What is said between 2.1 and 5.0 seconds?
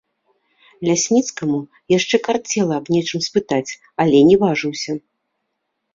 карцела аб нечым спытаць, але не важыўся.